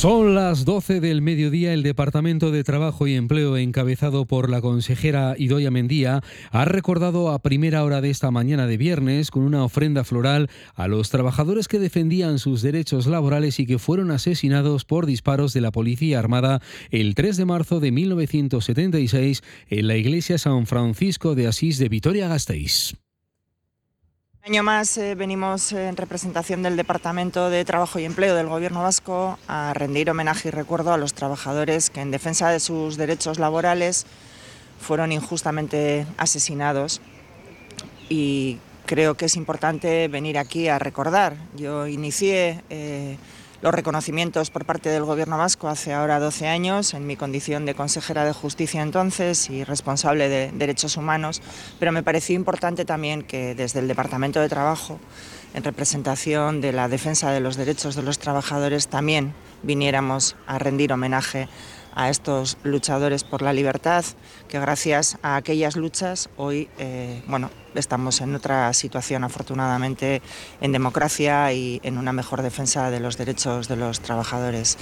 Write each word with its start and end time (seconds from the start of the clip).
Son 0.00 0.34
las 0.34 0.64
12 0.64 1.00
del 1.00 1.20
mediodía. 1.20 1.74
El 1.74 1.82
Departamento 1.82 2.50
de 2.50 2.64
Trabajo 2.64 3.06
y 3.06 3.16
Empleo, 3.16 3.58
encabezado 3.58 4.24
por 4.24 4.48
la 4.48 4.62
consejera 4.62 5.34
Idoia 5.36 5.70
Mendía, 5.70 6.22
ha 6.50 6.64
recordado 6.64 7.28
a 7.28 7.38
primera 7.40 7.84
hora 7.84 8.00
de 8.00 8.08
esta 8.08 8.30
mañana 8.30 8.66
de 8.66 8.78
viernes 8.78 9.30
con 9.30 9.42
una 9.42 9.62
ofrenda 9.62 10.02
floral 10.02 10.48
a 10.74 10.88
los 10.88 11.10
trabajadores 11.10 11.68
que 11.68 11.78
defendían 11.78 12.38
sus 12.38 12.62
derechos 12.62 13.06
laborales 13.06 13.60
y 13.60 13.66
que 13.66 13.78
fueron 13.78 14.10
asesinados 14.10 14.86
por 14.86 15.04
disparos 15.04 15.52
de 15.52 15.60
la 15.60 15.70
Policía 15.70 16.18
Armada 16.18 16.62
el 16.90 17.14
3 17.14 17.36
de 17.36 17.44
marzo 17.44 17.78
de 17.78 17.92
1976 17.92 19.42
en 19.68 19.86
la 19.86 19.98
iglesia 19.98 20.38
San 20.38 20.64
Francisco 20.64 21.34
de 21.34 21.46
Asís 21.46 21.76
de 21.76 21.90
Vitoria-Gasteiz. 21.90 22.94
Un 24.42 24.54
año 24.54 24.62
más 24.62 24.96
eh, 24.96 25.14
venimos 25.14 25.70
en 25.72 25.98
representación 25.98 26.62
del 26.62 26.74
Departamento 26.74 27.50
de 27.50 27.62
Trabajo 27.66 27.98
y 27.98 28.06
Empleo 28.06 28.34
del 28.34 28.48
Gobierno 28.48 28.82
Vasco 28.82 29.38
a 29.46 29.74
rendir 29.74 30.08
homenaje 30.08 30.48
y 30.48 30.50
recuerdo 30.50 30.94
a 30.94 30.96
los 30.96 31.12
trabajadores 31.12 31.90
que 31.90 32.00
en 32.00 32.10
defensa 32.10 32.48
de 32.48 32.58
sus 32.58 32.96
derechos 32.96 33.38
laborales 33.38 34.06
fueron 34.80 35.12
injustamente 35.12 36.06
asesinados 36.16 37.02
y 38.08 38.56
creo 38.86 39.14
que 39.14 39.26
es 39.26 39.36
importante 39.36 40.08
venir 40.08 40.38
aquí 40.38 40.68
a 40.68 40.78
recordar. 40.78 41.36
Yo 41.54 41.86
inicié 41.86 42.64
eh, 42.70 43.18
los 43.62 43.74
reconocimientos 43.74 44.50
por 44.50 44.64
parte 44.64 44.88
del 44.88 45.04
Gobierno 45.04 45.36
vasco 45.36 45.68
hace 45.68 45.92
ahora 45.92 46.18
12 46.18 46.48
años, 46.48 46.94
en 46.94 47.06
mi 47.06 47.16
condición 47.16 47.66
de 47.66 47.74
consejera 47.74 48.24
de 48.24 48.32
justicia 48.32 48.82
entonces 48.82 49.50
y 49.50 49.64
responsable 49.64 50.28
de 50.28 50.50
derechos 50.52 50.96
humanos, 50.96 51.42
pero 51.78 51.92
me 51.92 52.02
pareció 52.02 52.34
importante 52.34 52.84
también 52.84 53.22
que 53.22 53.54
desde 53.54 53.80
el 53.80 53.88
Departamento 53.88 54.40
de 54.40 54.48
Trabajo, 54.48 54.98
en 55.52 55.64
representación 55.64 56.60
de 56.60 56.72
la 56.72 56.88
defensa 56.88 57.32
de 57.32 57.40
los 57.40 57.56
derechos 57.56 57.96
de 57.96 58.02
los 58.02 58.18
trabajadores, 58.18 58.88
también 58.88 59.34
viniéramos 59.62 60.36
a 60.46 60.58
rendir 60.58 60.92
homenaje 60.92 61.48
a 61.94 62.08
estos 62.08 62.56
luchadores 62.62 63.24
por 63.24 63.42
la 63.42 63.52
libertad, 63.52 64.04
que 64.48 64.60
gracias 64.60 65.18
a 65.22 65.36
aquellas 65.36 65.76
luchas 65.76 66.30
hoy 66.36 66.68
eh, 66.78 67.22
bueno, 67.26 67.50
estamos 67.74 68.20
en 68.20 68.34
otra 68.34 68.72
situación, 68.72 69.24
afortunadamente, 69.24 70.22
en 70.60 70.72
democracia 70.72 71.52
y 71.52 71.80
en 71.82 71.98
una 71.98 72.12
mejor 72.12 72.42
defensa 72.42 72.90
de 72.90 73.00
los 73.00 73.16
derechos 73.16 73.68
de 73.68 73.76
los 73.76 74.00
trabajadores. 74.00 74.78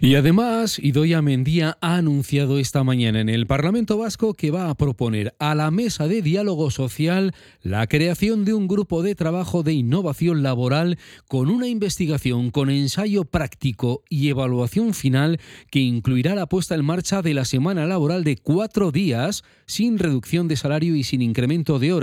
Y 0.00 0.14
además, 0.14 0.78
Idoia 0.78 1.20
Mendía 1.20 1.76
ha 1.80 1.96
anunciado 1.96 2.58
esta 2.58 2.84
mañana 2.84 3.20
en 3.20 3.28
el 3.28 3.46
Parlamento 3.46 3.98
Vasco 3.98 4.32
que 4.32 4.50
va 4.50 4.70
a 4.70 4.74
proponer 4.74 5.34
a 5.38 5.54
la 5.54 5.70
mesa 5.70 6.08
de 6.08 6.22
diálogo 6.22 6.70
social 6.70 7.34
la 7.62 7.86
creación 7.86 8.46
de 8.46 8.54
un 8.54 8.66
grupo 8.66 9.02
de 9.02 9.14
trabajo 9.14 9.62
de 9.62 9.74
innovación 9.74 10.42
laboral 10.42 10.98
con 11.28 11.50
una 11.50 11.68
investigación 11.68 12.50
con 12.50 12.70
ensayo 12.70 13.24
práctico 13.24 14.02
y 14.08 14.28
evaluación 14.28 14.94
final 14.94 15.38
que 15.70 15.80
incluirá 15.80 16.34
la 16.34 16.46
puesta 16.46 16.74
en 16.74 16.84
marcha 16.84 17.20
de 17.20 17.34
la 17.34 17.44
semana 17.44 17.86
laboral 17.86 18.24
de 18.24 18.36
cuatro 18.36 18.92
días 18.92 19.44
sin 19.66 19.98
reducción 19.98 20.48
de 20.48 20.56
salario 20.56 20.96
y 20.96 21.04
sin 21.04 21.22
incremento 21.22 21.78
de 21.78 21.92
horas, 21.92 21.99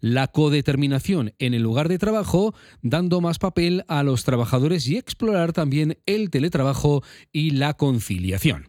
la 0.00 0.28
codeterminación 0.28 1.32
en 1.38 1.54
el 1.54 1.62
lugar 1.62 1.88
de 1.88 1.98
trabajo, 1.98 2.54
dando 2.82 3.20
más 3.20 3.38
papel 3.38 3.84
a 3.88 4.02
los 4.02 4.24
trabajadores 4.24 4.86
y 4.88 4.96
explorar 4.96 5.52
también 5.52 5.98
el 6.06 6.30
teletrabajo 6.30 7.02
y 7.32 7.50
la 7.50 7.74
conciliación. 7.74 8.68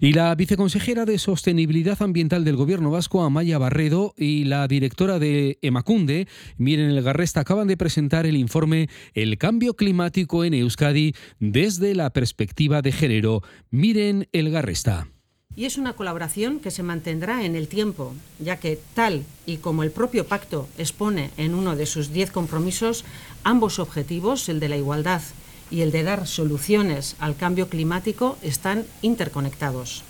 Y 0.00 0.12
la 0.12 0.34
viceconsejera 0.34 1.04
de 1.04 1.18
Sostenibilidad 1.18 2.00
Ambiental 2.02 2.44
del 2.44 2.56
Gobierno 2.56 2.90
Vasco, 2.90 3.22
Amaya 3.22 3.58
Barredo, 3.58 4.14
y 4.16 4.44
la 4.44 4.68
directora 4.68 5.18
de 5.18 5.58
Emacunde, 5.62 6.28
Miren 6.56 6.90
El 6.90 7.02
Garresta, 7.02 7.40
acaban 7.40 7.68
de 7.68 7.76
presentar 7.76 8.26
el 8.26 8.36
informe 8.36 8.88
El 9.14 9.38
cambio 9.38 9.74
climático 9.74 10.44
en 10.44 10.54
Euskadi 10.54 11.14
desde 11.40 11.94
la 11.94 12.10
perspectiva 12.10 12.82
de 12.82 12.92
género. 12.92 13.42
Miren 13.70 14.28
El 14.32 14.50
Garresta 14.50 15.08
y 15.58 15.64
es 15.64 15.76
una 15.76 15.94
colaboración 15.94 16.60
que 16.60 16.70
se 16.70 16.84
mantendrá 16.84 17.44
en 17.44 17.56
el 17.56 17.66
tiempo, 17.66 18.14
ya 18.38 18.60
que 18.60 18.78
tal 18.94 19.24
y 19.44 19.56
como 19.56 19.82
el 19.82 19.90
propio 19.90 20.24
pacto 20.24 20.68
expone 20.78 21.32
en 21.36 21.52
uno 21.52 21.74
de 21.74 21.84
sus 21.84 22.12
diez 22.12 22.30
compromisos, 22.30 23.04
ambos 23.42 23.80
objetivos, 23.80 24.48
el 24.48 24.60
de 24.60 24.68
la 24.68 24.76
igualdad 24.76 25.20
y 25.68 25.80
el 25.80 25.90
de 25.90 26.04
dar 26.04 26.28
soluciones 26.28 27.16
al 27.18 27.34
cambio 27.34 27.68
climático, 27.68 28.38
están 28.40 28.86
interconectados. 29.02 30.04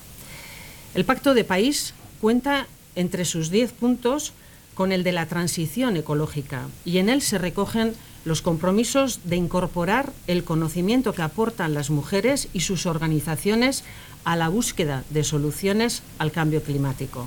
El 0.95 1.07
pacto 1.07 1.33
de 1.33 1.45
país 1.45 1.95
cuenta 2.21 2.67
entre 2.95 3.25
sus 3.25 3.49
diez 3.49 3.73
puntos 3.73 4.35
con 4.79 4.93
el 4.93 5.03
de 5.03 5.11
la 5.11 5.27
transición 5.27 5.97
ecológica 5.97 6.69
y 6.85 6.99
en 6.99 7.09
él 7.09 7.21
se 7.21 7.37
recogen 7.37 7.95
los 8.25 8.43
compromisos 8.43 9.23
de 9.25 9.35
incorporar 9.35 10.13
el 10.29 10.45
conocimiento 10.45 11.15
que 11.15 11.23
aportan 11.23 11.75
las 11.75 11.91
mujeres 11.91 12.49
y 12.53 12.61
sus 12.61 12.87
organizaciones 12.87 13.83
a 14.23 14.37
la 14.37 14.49
búsqueda 14.49 15.03
de 15.11 15.25
soluciones 15.25 16.05
al 16.19 16.31
cambio 16.31 16.63
climático. 16.63 17.27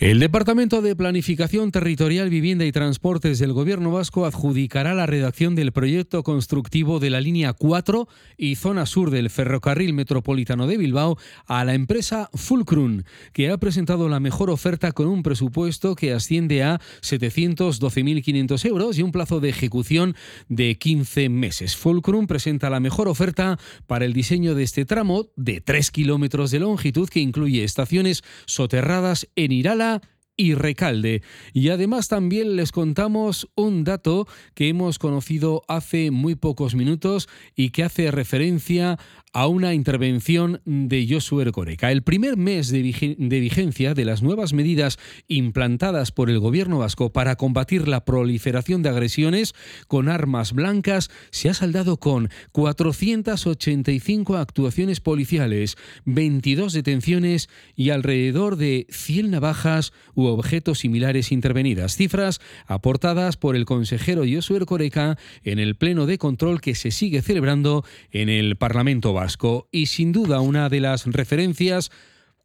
El 0.00 0.18
Departamento 0.18 0.80
de 0.80 0.96
Planificación 0.96 1.72
Territorial, 1.72 2.30
Vivienda 2.30 2.64
y 2.64 2.72
Transportes 2.72 3.38
del 3.38 3.52
Gobierno 3.52 3.90
Vasco 3.90 4.24
adjudicará 4.24 4.94
la 4.94 5.04
redacción 5.04 5.54
del 5.54 5.72
proyecto 5.72 6.22
constructivo 6.22 7.00
de 7.00 7.10
la 7.10 7.20
línea 7.20 7.52
4 7.52 8.08
y 8.38 8.54
zona 8.54 8.86
sur 8.86 9.10
del 9.10 9.28
ferrocarril 9.28 9.92
metropolitano 9.92 10.66
de 10.66 10.78
Bilbao 10.78 11.18
a 11.46 11.66
la 11.66 11.74
empresa 11.74 12.30
Fulcrum, 12.32 13.02
que 13.34 13.50
ha 13.50 13.58
presentado 13.58 14.08
la 14.08 14.20
mejor 14.20 14.48
oferta 14.48 14.92
con 14.92 15.06
un 15.06 15.22
presupuesto 15.22 15.94
que 15.94 16.14
asciende 16.14 16.62
a 16.62 16.80
712.500 17.02 18.64
euros 18.64 18.98
y 18.98 19.02
un 19.02 19.12
plazo 19.12 19.40
de 19.40 19.50
ejecución 19.50 20.16
de 20.48 20.78
15 20.78 21.28
meses. 21.28 21.76
Fulcrum 21.76 22.26
presenta 22.26 22.70
la 22.70 22.80
mejor 22.80 23.06
oferta 23.06 23.58
para 23.86 24.06
el 24.06 24.14
diseño 24.14 24.54
de 24.54 24.62
este 24.62 24.86
tramo 24.86 25.26
de 25.36 25.60
3 25.60 25.90
kilómetros 25.90 26.50
de 26.50 26.60
longitud 26.60 27.08
que 27.10 27.20
incluye 27.20 27.64
estaciones 27.64 28.22
soterradas 28.46 29.28
en 29.36 29.52
Irala 29.60 30.00
y 30.40 30.54
Recalde. 30.54 31.22
Y 31.52 31.68
además 31.68 32.08
también 32.08 32.56
les 32.56 32.72
contamos 32.72 33.48
un 33.56 33.84
dato 33.84 34.26
que 34.54 34.68
hemos 34.68 34.98
conocido 34.98 35.62
hace 35.68 36.10
muy 36.10 36.34
pocos 36.34 36.74
minutos 36.74 37.28
y 37.54 37.70
que 37.70 37.84
hace 37.84 38.10
referencia 38.10 38.98
a 39.32 39.46
una 39.46 39.74
intervención 39.74 40.60
de 40.64 41.06
Josué 41.08 41.44
Ercoreca. 41.44 41.92
El 41.92 42.02
primer 42.02 42.36
mes 42.36 42.70
de, 42.70 42.82
vigencia 42.82 43.94
de 43.94 44.04
las 44.04 44.22
nuevas 44.22 44.52
medidas 44.52 44.98
implantadas 45.28 46.10
por 46.10 46.30
el 46.30 46.40
gobierno 46.40 46.78
vasco 46.78 47.12
para 47.12 47.36
combatir 47.36 47.86
la 47.86 48.04
proliferación 48.04 48.82
de 48.82 48.88
agresiones 48.88 49.54
con 49.86 50.08
armas 50.08 50.52
blancas 50.52 51.10
se 51.30 51.48
ha 51.48 51.54
saldado 51.54 51.98
con 51.98 52.28
485 52.52 54.36
actuaciones 54.36 55.00
policiales, 55.00 55.76
22 56.06 56.72
detenciones 56.72 57.48
y 57.76 57.90
alrededor 57.90 58.56
de 58.56 58.86
100 58.90 59.30
navajas 59.30 59.92
u 60.14 60.26
objetos 60.32 60.80
similares 60.80 61.32
intervenidas. 61.32 61.96
Cifras 61.96 62.40
aportadas 62.66 63.36
por 63.36 63.56
el 63.56 63.64
consejero 63.64 64.22
Josué 64.30 64.58
Ercoreca 64.58 65.18
en 65.44 65.58
el 65.58 65.76
pleno 65.76 66.06
de 66.06 66.18
control 66.18 66.60
que 66.60 66.74
se 66.74 66.90
sigue 66.90 67.22
celebrando 67.22 67.84
en 68.10 68.28
el 68.28 68.56
Parlamento 68.56 69.12
Vasco 69.12 69.68
y 69.70 69.86
sin 69.86 70.12
duda 70.12 70.40
una 70.40 70.68
de 70.68 70.80
las 70.80 71.06
referencias 71.06 71.90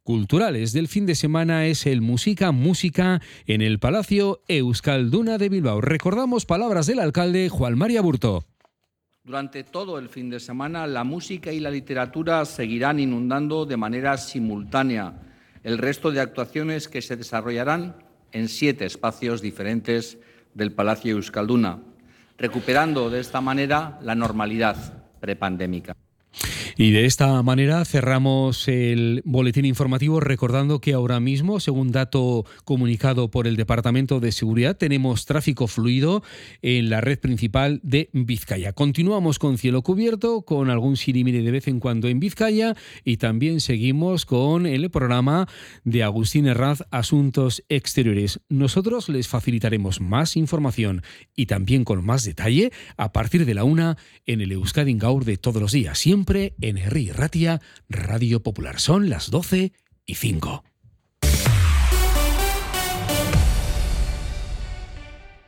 culturales 0.02 0.72
del 0.72 0.86
fin 0.86 1.04
de 1.04 1.16
semana 1.16 1.66
es 1.66 1.84
el 1.84 2.00
Música 2.00 2.52
Música 2.52 3.20
en 3.46 3.60
el 3.60 3.80
Palacio 3.80 4.40
Euskalduna 4.46 5.36
de 5.36 5.48
Bilbao. 5.48 5.80
Recordamos 5.80 6.46
palabras 6.46 6.86
del 6.86 7.00
alcalde 7.00 7.48
Juan 7.48 7.76
María 7.76 8.02
Burto. 8.02 8.44
Durante 9.24 9.64
todo 9.64 9.98
el 9.98 10.08
fin 10.08 10.30
de 10.30 10.38
semana 10.38 10.86
la 10.86 11.02
música 11.02 11.52
y 11.52 11.58
la 11.58 11.72
literatura 11.72 12.44
seguirán 12.44 13.00
inundando 13.00 13.66
de 13.66 13.76
manera 13.76 14.16
simultánea 14.16 15.25
el 15.66 15.78
resto 15.78 16.12
de 16.12 16.20
actuaciones 16.20 16.86
que 16.86 17.02
se 17.02 17.16
desarrollarán 17.16 17.96
en 18.30 18.48
siete 18.48 18.84
espacios 18.84 19.42
diferentes 19.42 20.16
del 20.54 20.70
Palacio 20.70 21.16
Euskalduna, 21.16 21.80
recuperando 22.38 23.10
de 23.10 23.18
esta 23.18 23.40
manera 23.40 23.98
la 24.00 24.14
normalidad 24.14 24.76
prepandémica. 25.18 25.96
Y 26.78 26.90
de 26.90 27.06
esta 27.06 27.42
manera 27.42 27.82
cerramos 27.86 28.68
el 28.68 29.22
boletín 29.24 29.64
informativo 29.64 30.20
recordando 30.20 30.78
que 30.78 30.92
ahora 30.92 31.20
mismo, 31.20 31.58
según 31.58 31.90
dato 31.90 32.44
comunicado 32.66 33.30
por 33.30 33.46
el 33.46 33.56
Departamento 33.56 34.20
de 34.20 34.30
Seguridad, 34.30 34.76
tenemos 34.76 35.24
tráfico 35.24 35.68
fluido 35.68 36.22
en 36.60 36.90
la 36.90 37.00
red 37.00 37.18
principal 37.18 37.80
de 37.82 38.10
Vizcaya. 38.12 38.74
Continuamos 38.74 39.38
con 39.38 39.56
cielo 39.56 39.80
cubierto, 39.80 40.42
con 40.42 40.68
algún 40.68 40.98
sirimire 40.98 41.40
de 41.40 41.50
vez 41.50 41.66
en 41.66 41.80
cuando 41.80 42.08
en 42.08 42.20
Vizcaya 42.20 42.76
y 43.04 43.16
también 43.16 43.62
seguimos 43.62 44.26
con 44.26 44.66
el 44.66 44.90
programa 44.90 45.48
de 45.84 46.02
Agustín 46.02 46.46
Herraz 46.46 46.82
Asuntos 46.90 47.64
Exteriores. 47.70 48.40
Nosotros 48.50 49.08
les 49.08 49.28
facilitaremos 49.28 50.02
más 50.02 50.36
información 50.36 51.02
y 51.34 51.46
también 51.46 51.84
con 51.84 52.04
más 52.04 52.22
detalle 52.24 52.70
a 52.98 53.12
partir 53.12 53.46
de 53.46 53.54
la 53.54 53.64
una 53.64 53.96
en 54.26 54.42
el 54.42 54.52
Euskadi 54.52 54.92
Gaur 54.92 55.24
de 55.24 55.38
todos 55.38 55.62
los 55.62 55.72
días, 55.72 55.98
siempre 55.98 56.52
Ratia, 57.14 57.60
Radio 57.88 58.42
Popular. 58.42 58.80
Son 58.80 59.08
las 59.08 59.30
12 59.30 59.72
y 60.04 60.14
5. 60.14 60.64